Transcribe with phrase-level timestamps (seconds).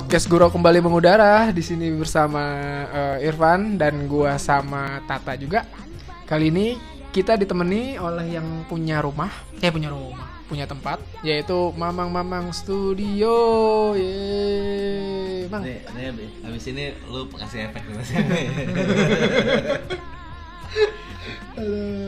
[0.00, 2.40] podcast Guru kembali mengudara di sini bersama
[2.88, 5.68] eh, Irfan dan gua sama Tata juga.
[6.24, 6.80] Kali ini
[7.12, 9.28] kita ditemani oleh yang punya rumah,
[9.60, 13.92] eh punya rumah, punya tempat, yaitu Mamang Mamang Studio.
[13.92, 15.68] Yeay, Mang.
[15.68, 16.24] Nih, nih, Bi.
[16.48, 18.00] abis ini lu kasih efek dulu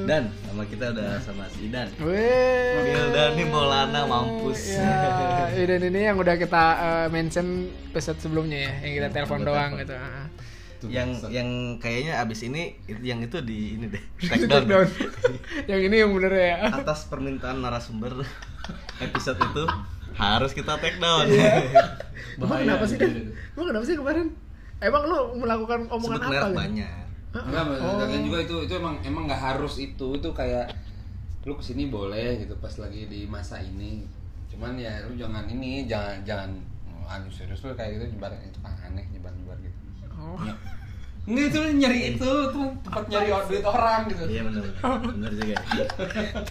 [0.02, 1.88] Dan sama kita udah sama si Dan.
[1.98, 2.90] Weh.
[2.90, 4.74] Gildani Maulana mampus.
[4.74, 7.46] Ya, dan ini yang udah kita eh, mention
[7.88, 9.94] episode sebelumnya ya, yang kita telepon doang gitu.
[9.94, 10.26] Ah.
[10.82, 11.46] yang yang
[11.78, 12.74] kayaknya abis ini
[13.06, 14.02] yang itu di ini deh.
[14.18, 14.66] Take Take down.
[14.66, 14.88] down.
[15.70, 16.54] yang ini yang bener ya.
[16.82, 18.26] Atas permintaan narasumber
[18.98, 19.62] episode itu
[20.12, 21.30] harus kita take down.
[22.34, 23.30] Emang kenapa sih Dan?
[23.54, 24.26] Emang kenapa sih kemarin?
[24.82, 26.34] Emang lu melakukan omongan Sebut apa?
[26.42, 26.58] gitu?
[26.58, 27.01] banyak.
[27.32, 27.96] Enggak, Oh.
[27.96, 30.68] lagian juga itu itu emang emang nggak harus itu itu kayak
[31.42, 34.04] lu ke sini boleh gitu pas lagi di masa ini
[34.46, 36.50] cuman ya lu jangan ini jangan jangan
[36.86, 39.76] oh, anu serius lu kayak gitu nyebar itu kan aneh nyebar nyebar gitu
[40.12, 40.38] Oh.
[41.22, 44.98] Enggak itu nyari itu tuh tempat nyari duit orang gitu Iya benar benar.
[45.04, 45.56] Benar juga.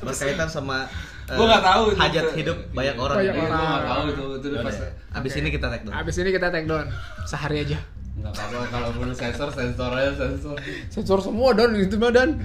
[0.02, 0.78] Berkaitan sama
[1.26, 2.00] eh, Gua nggak tahu itu.
[2.00, 3.16] hajat hidup banyak orang.
[3.18, 3.68] Banyak Iya, Jadi, gua orang.
[3.70, 4.78] nggak tahu itu itu Yaudah, pas
[5.14, 5.94] Abis ini kita take down.
[5.94, 6.88] Abis ini kita take down
[7.24, 7.80] sehari aja.
[8.22, 10.56] Nggak apa-apa kalau perlu sensor sensor aja sensor.
[10.88, 11.74] Sensor semua dan.
[11.74, 12.38] Itu mah dan.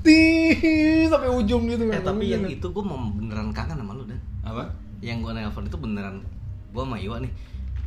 [0.00, 0.56] Tih
[1.04, 2.12] sampai ujung gitu Eh kan.
[2.12, 4.18] tapi yang itu gue mau beneran kangen sama lu Dan.
[4.40, 4.70] apa?
[4.98, 6.16] Yang gue nelpon itu beneran
[6.68, 7.32] gue sama Iwa nih.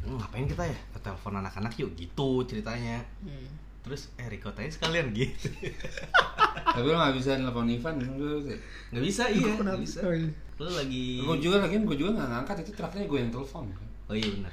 [0.02, 0.78] Ngapain kita ya?
[0.92, 3.02] Ke telepon anak-anak yuk gitu ceritanya.
[3.22, 3.48] Hmm.
[3.80, 5.48] terus eh record aja sekalian gitu.
[6.68, 8.44] Tapi lu nggak bisa nelfon Ivan lu
[8.92, 10.04] nggak bisa iya nggak bisa.
[10.04, 10.28] Oh, iya.
[10.60, 13.72] lu lagi gue juga lagian gue juga nggak ngangkat itu terakhirnya gue yang telepon
[14.04, 14.52] oh iya benar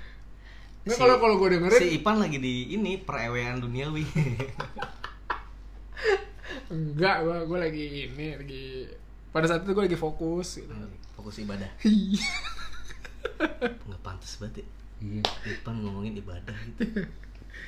[0.86, 4.06] Nggak, kalau- kalau gua dengerin- si Ipan lagi di ini perewean duniawi
[6.68, 8.64] Enggak, gua gua lagi ini lagi
[9.28, 10.70] pada saat itu gua lagi fokus gitu.
[11.12, 11.68] fokus ibadah
[13.82, 14.66] nggak pantas banget ya
[15.02, 17.02] iya Ipan ngomongin ibadah gitu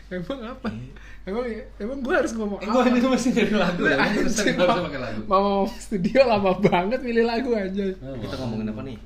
[0.09, 0.69] Emang apa?
[0.71, 0.92] Iya.
[1.26, 1.44] Emang
[1.78, 2.88] emang gua harus ngomong Eh, gua apa?
[2.88, 3.97] ini tuh masih nyari lagu ya.
[3.98, 5.21] Anjir, bisa pakai lagu.
[5.25, 7.87] Mama Mama studio lama banget milih lagu aja.
[7.92, 8.97] kita ngomongin apa nih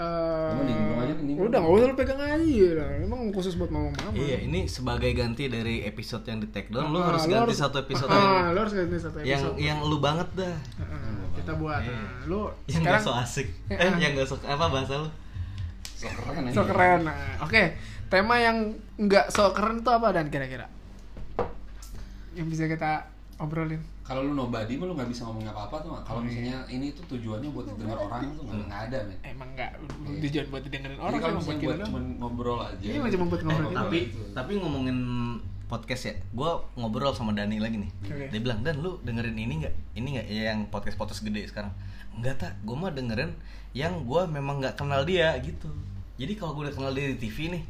[0.00, 1.36] Eh, aja, ini.
[1.36, 2.88] udah nggak usah lu pegang aja lah.
[3.04, 4.16] Emang khusus buat mama mama.
[4.16, 7.52] iya ini sebagai ganti dari episode yang di take down lu Ah, harus lu ganti
[7.52, 9.56] satu episode ah, yang lu harus ganti satu yang episode.
[9.60, 11.84] yang lu banget dah Ah, kita buat.
[11.84, 11.92] Iya.
[11.92, 15.10] Nah, lu yang sekarang gak so asik Eh, eh yang gak so apa bahasa lu
[16.00, 17.00] So keren so keren.
[17.04, 17.76] Nah, Oke,
[18.08, 20.64] tema yang nggak so keren itu apa dan kira-kira?
[22.32, 23.04] Yang bisa kita
[23.36, 23.84] obrolin.
[24.10, 25.90] Kalau lu nobody mah lu nggak bisa ngomong apa-apa tuh.
[26.02, 29.16] Kalau misalnya ini tuh tujuannya buat didengar orang tuh nggak nggak ada men.
[29.22, 29.70] Emang nggak
[30.18, 32.82] tujuan buat didengerin Jadi orang kalau misalnya buat cuma ngobrol aja.
[32.82, 33.78] Iya, cuma buat ngobrol Eh, gitu.
[33.78, 34.22] tapi gitu.
[34.34, 34.98] tapi ngomongin
[35.70, 38.26] podcast ya gue ngobrol sama Dani lagi nih Oke.
[38.26, 41.70] dia bilang dan lu dengerin ini nggak ini nggak ya yang podcast podcast gede sekarang
[42.10, 43.30] enggak tak gue mah dengerin
[43.70, 45.70] yang gue memang nggak kenal dia gitu
[46.18, 47.62] jadi kalau gue udah kenal dia di TV nih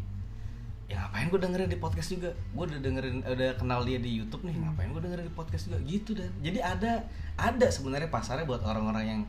[0.90, 2.34] ya ngapain gue dengerin di podcast juga?
[2.50, 5.78] Gue udah dengerin udah kenal dia di YouTube nih ngapain gue dengerin di podcast juga?
[5.86, 6.34] Gitu dan.
[6.42, 7.06] Jadi ada
[7.38, 9.20] ada sebenarnya pasarnya buat orang-orang yang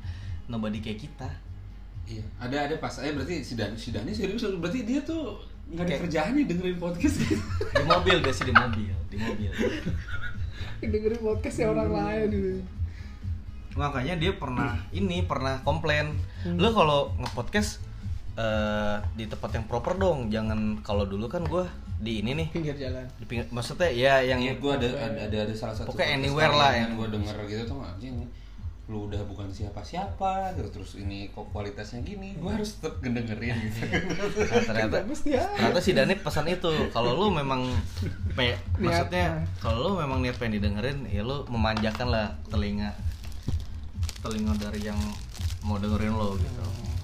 [0.49, 1.29] nobody kayak kita.
[2.09, 2.97] Iya, ada ada pas.
[3.05, 4.41] Eh berarti si Dani si Dani serius?
[4.57, 5.37] Berarti dia tuh
[5.69, 7.37] nggak ada kerjaan nih dengerin podcast gitu.
[7.77, 9.51] di mobil biasa di mobil di mobil.
[10.81, 12.53] Dengerin podcast ya orang lain gitu.
[13.71, 16.17] makanya dia pernah ini pernah komplain.
[16.43, 17.90] Lu kalau ngepodcast
[18.41, 20.33] eh di tempat yang proper dong.
[20.33, 21.61] Jangan kalau dulu kan gue
[22.01, 22.47] di ini nih.
[22.49, 23.05] Pinggir jalan.
[23.21, 26.49] di pinggir maksudnya ya yang Iya, gue ada, ada ada ada salah satu Pokoknya anywhere
[26.51, 28.15] lah yang yang- gue denger gitu tuh anjing
[28.91, 30.67] lu udah bukan siapa-siapa gitu.
[30.73, 32.35] Terus ini kok kualitasnya gini.
[32.35, 33.87] Gue harus tetap dengerin gitu.
[34.51, 35.43] Nah, ternyata ya.
[35.47, 36.71] ternyata si Dani pesan itu.
[36.89, 37.71] Kalau lu memang
[38.35, 42.91] pe, maksudnya kalau lu memang niat pengen didengerin ya lu memanjakan lah telinga
[44.19, 44.99] telinga dari yang
[45.61, 46.63] mau dengerin lo gitu.
[46.67, 47.00] Berarti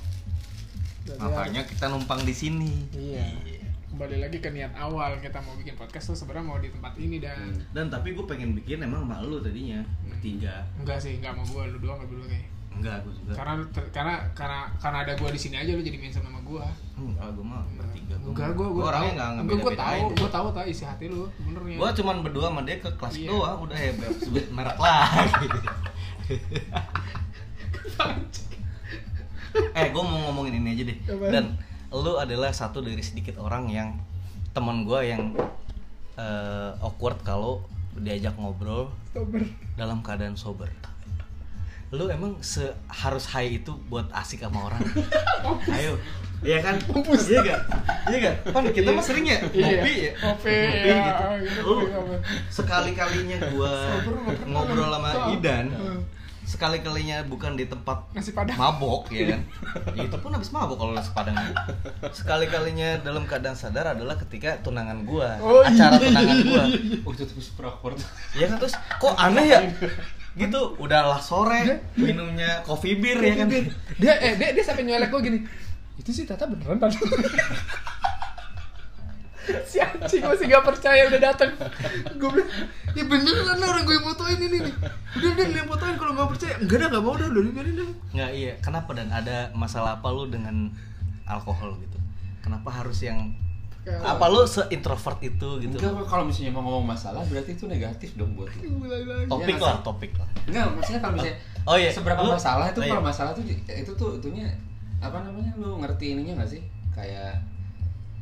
[1.16, 2.72] makanya kita numpang di sini.
[2.92, 3.24] Iya.
[3.88, 7.18] Kembali lagi ke niat awal kita mau bikin podcast tuh sebenarnya mau di tempat ini
[7.18, 7.56] dan.
[7.72, 10.62] Dan tapi gue pengen bikin emang malu tadinya bertiga.
[10.76, 12.46] Enggak sih enggak mau gua lu doang enggak dulu kayak.
[12.70, 13.32] enggak gue juga.
[13.34, 16.66] Karena ter- karena karena karena ada gua di sini aja lu jadi mention sama gua.
[16.94, 20.30] enggak gue mah bertiga Gua Enggak, gua gua orangnya Enggak, ngebeda gua tahu, bedain gua
[20.30, 21.76] tahu tahu isi hati lu, benernya.
[21.80, 23.30] gue cuman berdua sama dia ke kelas Iya.
[23.30, 25.48] doang udah ya Beb, sebut merek lagi
[29.80, 30.98] eh gue mau ngomongin ini aja deh.
[31.28, 31.46] Dan
[31.90, 33.90] lu adalah satu dari sedikit orang yang
[34.52, 35.34] teman gue yang
[36.16, 37.62] eh, awkward kalau
[37.96, 39.42] diajak ngobrol Oktober.
[39.74, 40.70] dalam keadaan sober.
[41.88, 44.84] Lu emang se harus high itu buat asik sama orang?
[45.72, 45.96] Ayo.
[46.38, 46.78] Iya kan?
[46.86, 47.34] Mampus.
[47.34, 47.62] iya gak
[48.08, 49.66] iya gak pan kita mah sering ya Iya.
[49.74, 50.12] ngopi ya?
[50.22, 51.24] Ngopi, Ngopi ya, gitu.
[51.42, 52.16] Gitu, lu ngopi.
[52.48, 54.14] sekali kalinya gua Sober
[54.46, 54.90] ngobrol.
[54.92, 55.10] sama.
[55.34, 55.66] Idan
[56.48, 56.50] Ah.
[56.50, 58.56] sekali kalinya bukan di tempat Nasi Padang.
[58.56, 59.42] mabok ya kan
[59.98, 61.36] ya, itu pun habis mabok kalau nasi padang
[62.10, 66.08] sekali kalinya dalam keadaan sadar adalah ketika tunangan gua Oh, acara iya.
[66.08, 66.64] tunangan gua
[67.04, 68.00] Oh itu super awkward.
[68.32, 69.60] ya kan terus kok aneh ya
[70.36, 73.50] gitu udahlah sore minumnya coffee beer ya kan
[73.98, 75.40] Dia eh dia dia sampai nyelek gue gini.
[75.98, 76.94] Itu sih Tata beneran Tata.
[79.70, 81.52] si anjing masih gak percaya udah datang
[82.14, 82.50] gue bilang
[82.92, 84.74] ya beneran lah orang gue yang fotoin ini nih
[85.14, 87.90] udah udah yang fotoin kalau nggak percaya enggak dah nggak mau dah udah biarin dah
[88.12, 90.72] nggak iya kenapa dan ada masalah apa lu dengan
[91.24, 91.98] alkohol gitu
[92.40, 93.32] kenapa harus yang
[93.88, 98.20] apa lu se introvert itu gitu Enggak kalau misalnya mau ngomong masalah berarti itu negatif
[98.20, 98.84] dong buat lu.
[99.26, 99.86] topik Iya, lah sih.
[99.86, 101.92] topik lah Enggak, maksudnya kalau misalnya Oh, iya.
[101.92, 102.92] seberapa Lu- masalah itu oh, iya.
[102.92, 104.48] kalau masalah tuh itu tuh itunya
[105.00, 106.62] apa namanya lu ngerti ininya nggak sih?
[106.92, 107.40] Kayak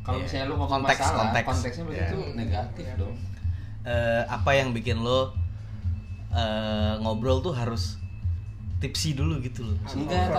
[0.06, 0.24] kalau Iya.
[0.24, 1.46] misalnya lu ngomong Konteks, masalah, konteks.
[1.48, 2.08] konteksnya berarti Iya.
[2.08, 3.14] itu negatif dong.
[3.84, 5.34] Eh, apa yang bikin lo
[6.28, 7.96] eh, ngobrol tuh harus
[8.76, 10.30] tipsi dulu gitu loh Enggak.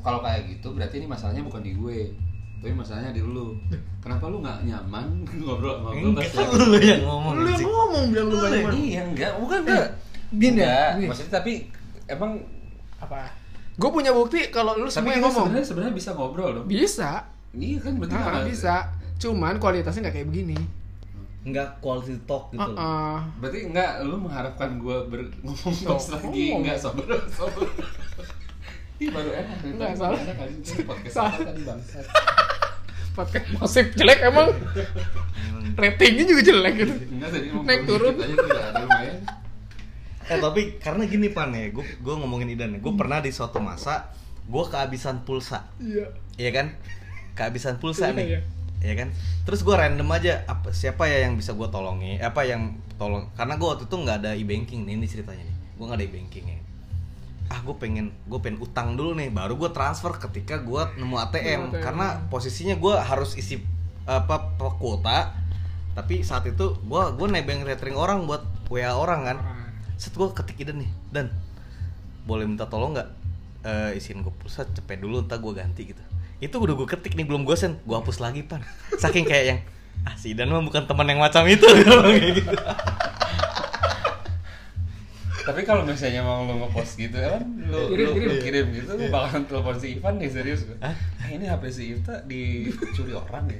[0.00, 1.98] Kalau kayak gitu berarti ini masalahnya bukan di gue.
[2.56, 3.58] Tapi masalahnya di lu.
[3.98, 5.06] Kenapa lu nggak nyaman
[5.38, 6.56] ngobrol sama gue enggak pas lagi?
[6.64, 9.86] lu yang ngomong lu yang ngomong bilang lu gak nyaman Iya, enggak, bukan enggak.
[10.32, 11.06] Gini ya, Enggak, gini.
[11.06, 11.52] maksudnya tapi
[12.06, 12.32] emang
[12.96, 13.18] apa
[13.72, 16.66] gue punya bukti kalau lu tapi semua yang ngomong sebenarnya sebenarnya bisa ngobrol dong.
[16.66, 17.10] bisa
[17.52, 18.74] Iya kan berarti nah, nggak- bisa
[19.22, 20.58] cuman kualitasnya nggak kayak begini
[21.42, 22.74] enggak quality talk gitu loh.
[22.74, 23.16] Heeh.
[23.38, 26.58] Berarti enggak lu mengharapkan gua ber ngomong pas lagi ngomong.
[26.60, 27.66] enggak sober sober.
[28.96, 30.14] Ih baru enak Tadi salah.
[30.16, 31.32] enak kali ini podcast Salah.
[31.32, 32.04] apa tadi bangsat.
[33.12, 34.48] podcast nasib jelek emang
[35.74, 38.14] ratingnya juga jelek gitu Enggak tadi mau Naik turun.
[38.14, 39.18] tidak ada lumayan.
[40.22, 43.58] eh tapi karena gini pan ya gue gue ngomongin idan ya gue pernah di suatu
[43.58, 46.66] masa gue kehabisan pulsa iya Iya kan?
[47.34, 48.26] Kehabisan pulsa Iya, nih.
[48.82, 49.08] Iya kan?
[49.46, 52.18] Terus gue random aja apa siapa ya yang bisa gue tolongi?
[52.18, 53.30] Apa yang tolong?
[53.38, 55.56] Karena gue waktu itu nggak ada e-banking nih ini ceritanya nih.
[55.78, 56.58] Gue nggak ada e-banking ya.
[57.48, 59.30] Ah gue pengen gue pengen utang dulu nih.
[59.30, 61.30] Baru gue transfer ketika gue nemu ATM.
[61.30, 61.62] ATM.
[61.78, 63.62] Karena posisinya gue harus isi
[64.04, 65.38] apa, kuota.
[65.94, 69.38] Tapi saat itu gue gue nebeng retering orang buat WA orang kan.
[69.94, 71.30] Set gue ketik iden nih dan
[72.26, 73.22] boleh minta tolong nggak
[73.62, 76.02] Eh isiin gue pulsa cepet dulu ntar gue ganti gitu
[76.42, 78.58] itu udah gue ketik nih belum gue send gue hapus lagi pan
[78.98, 79.58] saking kayak yang
[80.02, 81.62] ah si Idan mah bukan teman yang macam itu
[82.18, 82.50] kayak gitu
[85.42, 88.66] Tapi kalau misalnya mau lu ngepost gitu kan lu Kirim, lu, kirim.
[88.78, 90.78] gitu lu bakalan telepon si Ivan nih serius gua.
[90.86, 90.94] Hah?
[90.94, 93.58] Ah, ini HP si Ifta dicuri orang ya.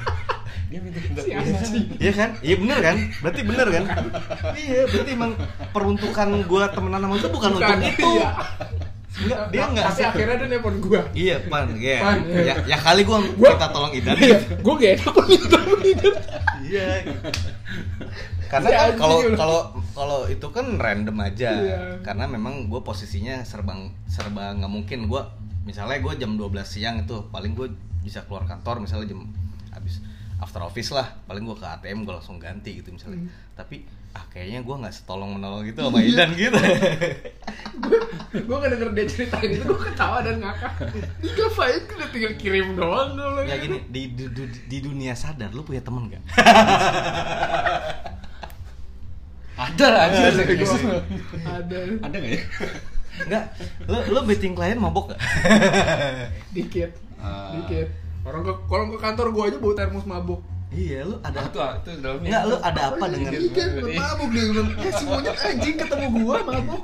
[0.74, 1.22] Dia minta minta.
[2.02, 3.84] Iya kan iya bener kan berarti bener kan
[4.58, 5.32] iya berarti emang
[5.70, 8.28] peruntukan gue temenan sama itu bukan, Bukan, untuk itu iya.
[9.24, 11.02] Enggak, dia enggak tapi akhirnya dia nelpon gua.
[11.12, 11.98] Iya pan iya.
[12.00, 14.14] Pan, ya, ya kali gue Gua- minta tolong Idan.
[14.20, 16.10] Iya gua gak enak minta minta
[16.64, 16.88] Iya.
[18.44, 19.60] Karena kan kalau kalau
[19.96, 21.50] kalau itu kan random aja.
[21.56, 21.78] Iya.
[22.04, 23.74] Karena memang gue posisinya serba
[24.06, 25.08] serba nggak mungkin.
[25.08, 25.22] Gue
[25.64, 27.72] misalnya gue jam 12 siang itu paling gue
[28.04, 29.26] bisa keluar kantor misalnya jam
[29.72, 29.98] habis
[30.38, 31.08] after office lah.
[31.26, 33.24] Paling gue ke ATM gue langsung ganti gitu misalnya.
[33.24, 33.32] Hmm.
[33.54, 36.54] tapi ah kayaknya gue nggak setolong menolong gitu sama Idan gitu.
[38.34, 40.74] Gue gak denger dia ceritain itu gue ketawa dan ngakak.
[41.22, 45.62] Ngapain udah tinggal kirim doang kalau ya gini di, di, di, di dunia sadar lu
[45.66, 46.22] punya temen gak
[49.54, 50.70] Ada aja ada serius.
[51.46, 51.78] ada.
[52.02, 52.42] Ada enggak ya?
[53.22, 53.44] Enggak,
[53.86, 55.20] lu lu meeting klien mabok gak?
[56.54, 56.90] dikit.
[57.22, 57.54] Ah.
[57.54, 57.86] dikit.
[58.26, 60.42] Orang ke kalau ke kantor gue aja bawa termos mabuk
[60.74, 62.28] iya, lu ada Ada tuh itu dalamnya.
[62.28, 66.06] Enggak, lu ada apa dengan Iya kan, mabuk dia bilang, ya si monyet anjing ketemu
[66.18, 66.82] gua mabuk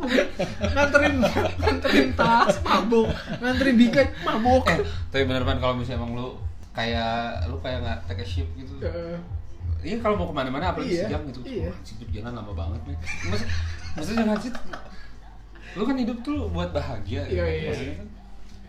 [0.62, 1.14] Nganterin,
[1.58, 4.78] nganterin tas, mabuk Nganterin bingkai, mabuk Eh,
[5.10, 6.28] tapi bener kan kalau misalnya emang lu
[6.70, 8.78] kayak lu kayak nggak take a ship gitu.
[8.80, 9.18] Eh,
[9.80, 11.40] Iya kalau mau ke mana-mana apalagi Iya, sejam gitu.
[11.42, 11.72] iya.
[11.72, 12.96] Anjing, perjalanan lama banget nih.
[13.26, 13.48] Maksud,
[13.96, 14.52] maksudnya jangan sih.
[15.72, 17.68] Lu kan hidup tuh buat bahagia Iya, iya.
[17.72, 18.08] Maksudnya kan.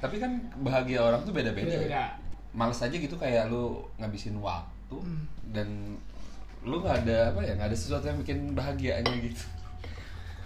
[0.02, 0.32] Tapi kan
[0.64, 1.68] bahagia orang tuh beda-beda.
[1.68, 2.16] Beda-beda.
[2.52, 5.24] Males aja gitu kayak lu ngabisin waktu Hmm.
[5.50, 5.68] dan
[6.62, 9.42] lu nggak ada apa ya nggak ada sesuatu yang bikin bahagianya gitu.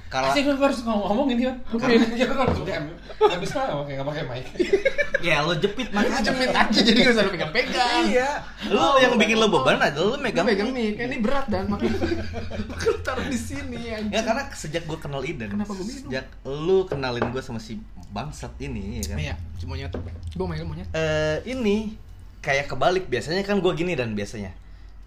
[0.05, 1.57] kalau Asik lu harus ngomong, ngomong ini kan.
[1.65, 1.81] Kita
[2.29, 2.77] kan harus pakai
[3.19, 4.45] nggak bisa pakai nggak pakai mic.
[5.19, 8.29] ya lu jepit makanya Jemit aja jadi gak usah lu pegang-pegang Iya.
[8.69, 10.45] Lu yang bikin lu beban aja lu megang.
[10.45, 11.97] Megang mic, ini berat dan makanya
[12.85, 16.07] lu taruh di sini anjing Ya karena sejak gua kenal Idan, Kenapa gua minum?
[16.07, 17.81] sejak lu kenalin gua sama si
[18.13, 19.17] bangsat ini ya kan.
[19.19, 19.91] Iya, si monyet
[20.31, 21.97] Gue manggil monyet Eh ini
[22.45, 23.09] kayak kebalik.
[23.09, 24.53] Biasanya kan gua gini dan biasanya.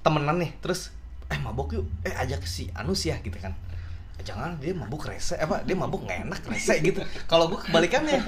[0.02, 0.90] Temenan nih terus
[1.30, 1.86] eh mabok yuk.
[2.02, 3.54] Eh ajak si Anus ya gitu kan.
[4.18, 5.38] Eh, jangan dia mabuk rese.
[5.38, 6.98] Apa dia mabuk nggak enak rese gitu.
[7.30, 8.18] Kalau gua kebalikannya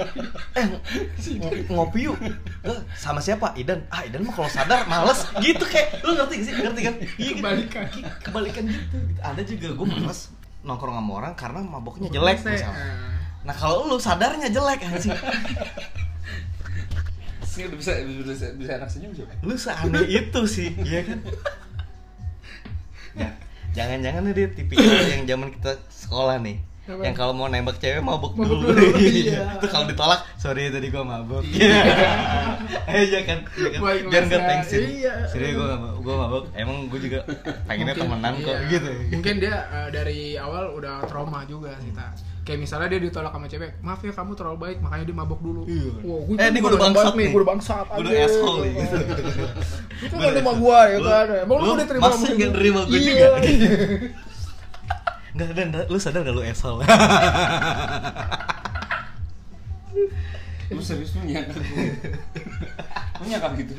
[0.54, 2.14] eh ng- ngopi yuk.
[2.62, 3.58] Eh, sama siapa?
[3.58, 3.82] Idan.
[3.90, 5.26] Ah Idan mah kalau sadar males.
[5.42, 6.54] Gitu kayak lu ngerti gak sih?
[6.54, 6.94] Ngerti kan?
[7.18, 7.42] Iya gitu.
[7.42, 7.84] Kebalikan.
[8.22, 9.20] kebalikan gitu, gitu.
[9.20, 10.20] ada juga gue males
[10.60, 12.68] nongkrong sama orang karena maboknya jelek misalnya.
[12.68, 15.16] Eh, nah kalau lu sadarnya jelek anjing
[17.60, 21.20] sih udah bisa bisa bisa enak senyum sih lu seaneh itu sih iya kan
[23.12, 23.26] Ya,
[23.76, 27.02] jangan-jangan nih dia tipikal yang zaman kita sekolah nih Apa?
[27.02, 29.58] yang kalau mau nembak cewek mabuk Mabuk dulu, dulu, iya.
[29.58, 31.74] itu kalau ditolak sorry tadi gua mabuk iya
[33.04, 33.80] iya kan, iya kan?
[34.06, 35.14] Biar nggak tensin Iya.
[35.26, 37.18] serius gua mabuk gua mabuk emang gua juga
[37.64, 38.70] pengennya Mungkin- temenan kok iya.
[38.72, 42.06] gitu Mungkin dia eh, dari awal udah trauma juga kita.
[42.40, 45.62] Kayak misalnya dia ditolak sama cewek, maaf ya kamu terlalu baik, makanya dia mabok dulu.
[45.64, 45.92] Iya.
[46.02, 47.86] Wah, gua Eh, ini gua udah bangsat nih, gua udah bangsat.
[47.86, 48.96] Gua udah asshole nih, gitu.
[50.00, 51.26] Itu kan rumah gua ya kan.
[51.44, 52.56] Emang lu, lu udah terima masih sama nggak gua?
[52.56, 53.04] terima gua Iya.
[53.04, 53.28] juga?
[55.30, 56.82] Enggak, dan lu sadar gak lu asshole?
[60.70, 61.86] lu serius lu nyangka gue
[63.18, 63.74] lu nyangka gitu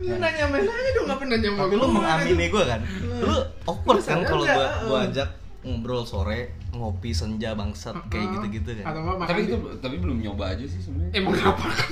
[0.00, 1.92] Lu nanya main aja dong, ngapain nanya sama Tapi lu gua?
[1.92, 2.80] mengamini gue kan
[3.20, 3.34] Lu
[3.68, 5.28] awkward Lu kan kalau gua, gua ajak
[5.62, 6.40] ngobrol sore
[6.70, 8.32] Ngopi senja bangsat kayak Heeh.
[8.34, 11.64] gitu-gitu kan Atau makan tapi di- itu tapi belum nyoba aja sih sebenarnya Emang apa
[11.66, 11.88] kan?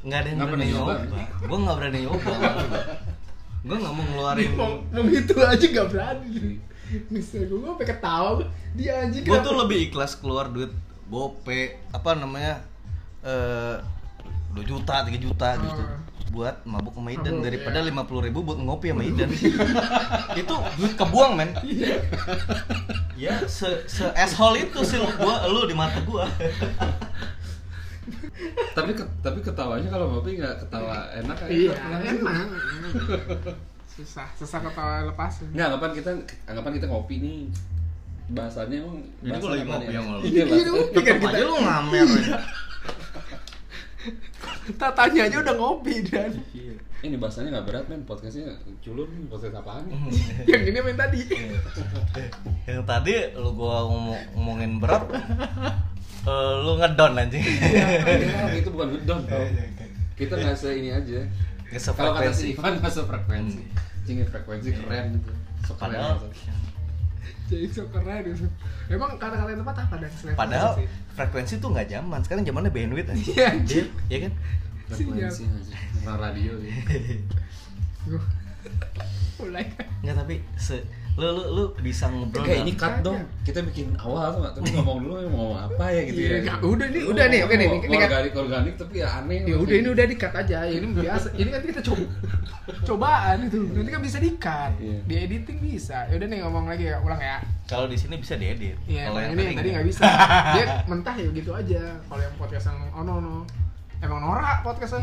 [0.00, 1.18] Nggak ada yang Nggak berani nyoba nyoba.
[1.42, 2.32] Gue gak berani nyoba
[3.60, 6.56] Gue gak mau ngeluarin Mau, mau gitu aja gak berani.
[7.06, 10.72] Misalnya gue sampai ketawa gua, dia anjing Gue tuh lebih ikhlas keluar duit
[11.06, 12.64] Gope Apa namanya
[13.20, 13.76] eh
[14.50, 16.00] 2 juta, 3 juta gitu Hmm.
[16.30, 17.88] Buat mabuk sama Idan daripada iya.
[17.90, 21.50] lima puluh ribu buat ngopi sama itu duit kebuang men
[23.16, 26.30] ya se se asshole itu sih lu gua lu di mata gua
[28.70, 31.74] tapi ke- tapi ketawanya kalau ngopi nggak ketawa enak kan Iya,
[32.08, 32.48] emang.
[33.90, 35.44] Susah, susah ketawa lepas.
[35.44, 36.10] nggak anggapan kita
[36.46, 37.38] anggapan kita ngopi nih
[38.30, 40.20] bahasannya emang Jadi bahasan gua lagi ngopi sama lu.
[40.22, 42.08] iya Iya, bahasa- lu pikir kita aja lu ngamer.
[44.80, 46.32] Tatanya aja udah ngopi dan.
[47.00, 48.02] Ini bahasanya nggak berat men.
[48.04, 48.52] Podcastnya
[48.84, 49.88] culun podcast apaan
[50.50, 51.20] yang ini main tadi.
[52.68, 55.04] yang tadi lu gua ngomong, ngomongin berat
[56.28, 57.40] eh, lu ngedon anjing.
[57.40, 59.64] Iya, itu bukan ngedon tau Iya,
[60.16, 61.20] kita nggak se ini aja.
[61.72, 63.62] Nggak kalau kata si Ivan nggak sefrekuensi.
[64.04, 65.32] Cingin frekuensi keren gitu.
[65.64, 66.52] So keren padahal gitu.
[67.46, 68.46] Jadi so keren gitu.
[68.88, 70.10] Emang kata-kata yang tepat apa dan?
[70.12, 71.14] Selain padahal frekuensi?
[71.14, 73.34] frekuensi tuh nggak zaman sekarang zamannya bandwidth anjing.
[73.34, 73.50] Iya.
[74.08, 74.32] Iya kan?
[74.90, 76.80] Frekuensi aja orang radio gitu
[78.10, 78.28] Gua-
[79.38, 79.64] mulai.
[80.00, 80.76] Nggak tapi se
[81.20, 83.20] lu lu lu bisa ngobrol kayak ini cut dong.
[83.44, 86.38] Kita bikin awal tuh tapi ngomong dulu mau ngomong apa ya gitu Iya, ya.
[86.42, 89.76] nggak, udah nih, udah nih, oke nih, ini organik organik tapi ya aneh ya udah
[89.76, 90.58] ini udah dikat aja.
[90.64, 92.04] Ini biasa ini kan kita coba
[92.82, 93.60] cobaan itu.
[93.70, 94.98] Nanti kan bisa dikat Iya.
[95.04, 96.08] di editing bisa.
[96.08, 97.38] Ya udah nih ngomong lagi ya ulang ya.
[97.66, 98.74] Kalau di sini bisa diedit.
[98.88, 100.02] Iya, kalau yang ini yang tadi nggak bisa.
[100.56, 101.82] Dia mentah ya gitu aja.
[102.02, 103.36] Kalau yang podcast yang oh no no.
[104.00, 104.96] Emang norak podcast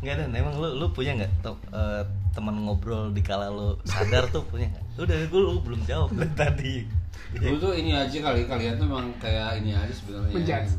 [0.00, 0.24] yang ono.
[0.24, 4.44] nggak ada emang lu lu punya nggak eh, teman ngobrol di kala lu sadar tuh
[4.44, 6.74] punya nggak udah gue lu belum jawab dari tadi
[7.28, 10.32] Dulu tuh ini aja kali kalian tuh emang kayak ini aja sebenarnya.
[10.32, 10.72] Menjudge.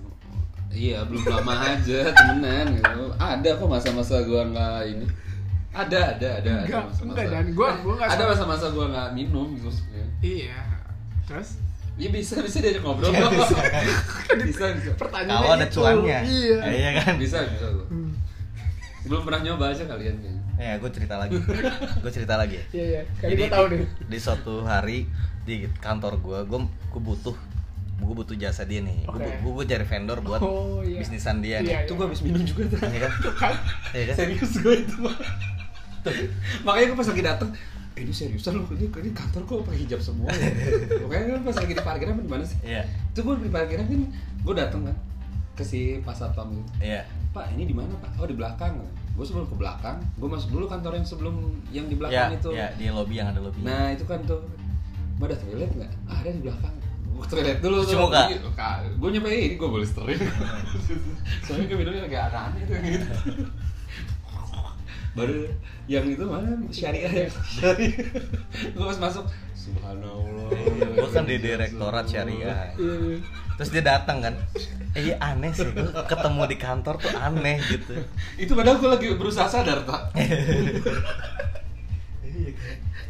[0.69, 3.03] Iya, belum lama aja temenan gitu.
[3.17, 5.05] Ada kok masa-masa gua nggak ini.
[5.69, 7.05] Ada, ada, ada, ada Enggak, masa-masa.
[7.05, 7.45] enggak, Dan.
[7.53, 9.69] Gua- gua nggak Ada sama- masa-masa gua nggak minum gitu.
[10.19, 10.57] Iya.
[11.23, 11.49] Terus
[11.99, 13.11] Iya bisa, bisa diajak ngobrol.
[13.11, 13.29] Kok.
[13.29, 13.55] bisa.
[14.49, 14.91] bisa, bisa.
[14.97, 15.75] pertanyaannya kalau ada itu.
[15.77, 16.57] cuannya Iya.
[16.57, 17.78] Ya, iya kan Bisa, bisa gua.
[19.09, 20.37] Belum pernah nyoba aja kalian kayaknya.
[20.55, 21.39] ya gue cerita lagi
[22.03, 23.01] gue cerita lagi ya Iya iya.
[23.17, 23.79] Kali gua tahu nih.
[24.05, 25.07] di suatu hari
[25.41, 27.35] di kantor gue gue gue butuh
[27.97, 29.39] gue butuh jasa dia nih gue Oke.
[29.41, 30.99] gue cari vendor buat Oh, iya.
[30.99, 31.79] bisnisan Iya, dia nih iya.
[31.83, 32.79] Itu gua habis minum juga tuh.
[32.81, 33.53] Iya kan Kan?
[33.89, 35.15] Iya kan Serius gue itu mah.
[36.61, 37.49] Makanya gue pas lagi dateng,
[37.93, 40.47] eh, ini seriusan lu ini, ini kantor kok pakai hijab semua ya.
[41.01, 42.57] Pokoknya kan pas lagi di parkiran apa di mana sih?
[42.61, 43.99] iya Itu gue di parkiran kan
[44.39, 44.95] gue dateng kan
[45.53, 46.71] ke si pas satpam gitu.
[46.81, 48.15] iya Pak ini di mana pak?
[48.15, 48.79] Oh di belakang.
[49.19, 51.35] Gue sebelum ke belakang, gue masuk dulu kantor yang sebelum
[51.75, 52.49] yang di ya belakang itu.
[52.55, 54.39] ya di lobby yang ada lobby Nah itu kan tuh,
[55.19, 55.91] Mbak ada toilet nggak?
[56.07, 56.75] Ada di belakang.
[57.03, 58.23] Gue ke toilet dulu Cuci muka?
[58.95, 60.23] Gue nyampe ini gue boleh sering.
[61.43, 63.07] Soalnya gue minumnya agak aneh tuh gitu.
[65.19, 65.51] Baru
[65.91, 67.27] yang itu mana syariah ya
[67.59, 68.07] syariah.
[68.71, 70.47] gue pas masuk, subhanallah.
[70.95, 73.17] gue kan di direktorat syariah Iya iya.
[73.59, 74.33] Terus dia datang kan
[74.95, 77.91] eh iya aneh sih gue ketemu di kantor tuh aneh gitu
[78.39, 80.15] Itu padahal gue lagi berusaha sadar tak.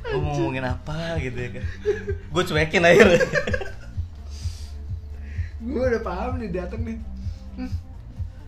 [0.09, 1.65] gue mau ngomongin apa gitu ya kan
[2.09, 3.21] gue cuekin akhirnya
[5.59, 6.97] Gue udah paham nih datang nih.
[7.59, 7.71] Hmm.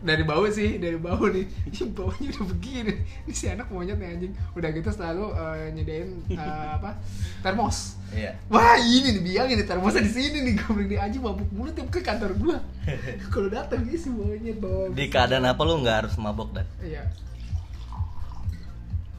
[0.01, 1.45] Dari bawah sih, dari bawah nih.
[1.71, 2.93] Ih, bawahnya udah begini.
[3.25, 4.33] Ini si anak monyet nih anjing.
[4.53, 6.97] Udah gitu selalu eh, nyediain eh, apa?
[7.39, 8.01] Termos.
[8.11, 11.47] iya Wah ini nih biang ini termosnya di sini nih gue bilang nih anjing mabuk
[11.53, 12.57] mulu tiap ke kantor gua.
[13.31, 14.89] Kalau datang isi monyet bawa.
[14.91, 17.07] di keadaan apa lu nggak harus mabok dan Iya.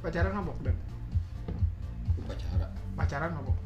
[0.03, 0.75] Pacaran mabok dan
[2.19, 2.67] Upacara.
[2.93, 3.57] pacaran mabok.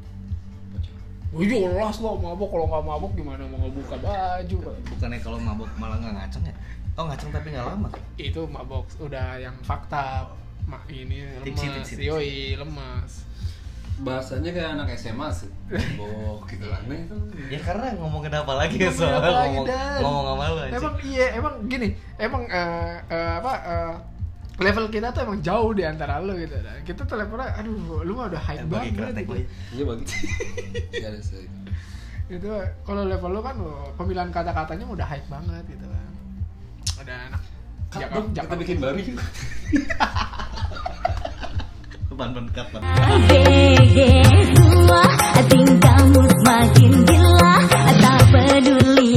[1.35, 4.57] Oh jelas lo mabok kalau nggak mabok gimana mau ngebuka baju
[4.87, 6.55] bukannya kalau mabok malah nggak ngaceng ya
[6.97, 7.89] oh ngaceng tapi nggak lama?
[8.17, 10.25] Itu mabok udah yang fakta.
[10.67, 12.09] Mak ini Tipsi, lemas tipsi, tipsi.
[12.11, 13.23] yoi lemas
[13.97, 15.49] bahasanya kayak anak SMA sih.
[15.97, 17.17] Bok gitu aneh tuh
[17.49, 19.99] ya karena ngomongin apa lagi ya lagi, ngomong Dan?
[20.05, 21.87] ngomong sama lu emang iya emang gini
[22.21, 23.93] emang eh, eh, apa eh,
[24.61, 26.57] level kita tuh emang jauh di antara lu gitu.
[26.59, 29.29] Dan kita tuh levelnya aduh lu mah udah hype bagi banget gitu.
[29.33, 29.41] boy.
[29.73, 30.05] iya bagi.
[30.97, 31.45] Ada sih.
[32.27, 32.49] Itu
[32.83, 36.16] kalau level lu kan oh, pemilihan kata-katanya udah hype banget gitu kan
[36.97, 37.41] udah enak
[37.87, 38.99] Cut Jakarta- dong, kita bikin baru.
[38.99, 39.17] Yuk.
[45.47, 47.55] tingkahmu semakin gila
[47.97, 49.09] Tak peduli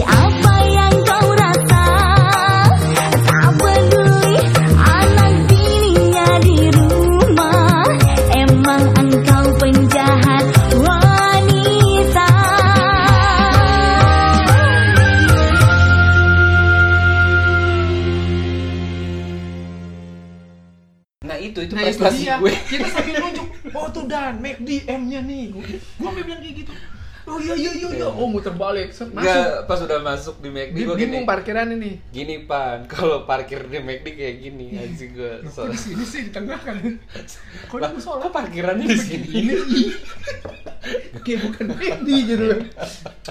[22.41, 22.53] gue.
[22.71, 25.53] Kita sambil nunjuk, oh tuh Dan, make di M-nya nih.
[25.53, 26.73] Gue sampai bilang kayak gitu.
[27.29, 28.09] Oh iya iya iya, iya.
[28.09, 29.23] oh muter balik, set, masuk.
[29.23, 31.21] Enggak, pas udah masuk di McD gue gini.
[31.21, 32.01] Bingung parkiran ini.
[32.11, 36.31] Gini pan, kalau parkir di McD kayak gini anjing gue Kok di sini sih di
[36.33, 36.81] tengah kan?
[37.71, 38.25] Kok Lah, di musola?
[38.25, 39.29] kok parkirannya di sini?
[39.31, 39.55] Ini
[41.29, 42.45] Kayak bukan McD gitu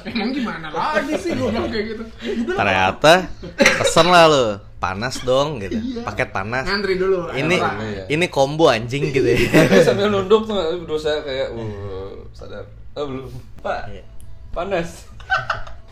[0.06, 2.04] Emang gimana lagi sih gue bilang kayak gitu?
[2.46, 3.14] Ternyata
[3.58, 6.02] pesen lah lu panas dong gitu Iya.
[6.04, 7.60] paket panas Ngantri dulu ini.
[7.60, 8.04] Iya.
[8.08, 9.40] ini combo anjing gitu ya
[9.86, 12.64] sambil nunduk tuh dosa kayak uh sadar
[12.96, 13.28] oh belum
[13.60, 14.04] pak Iya.
[14.50, 15.06] panas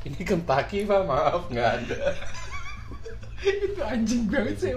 [0.01, 1.97] ini Kentucky pak maaf nggak ada
[3.37, 4.71] Itu anjing banget sih.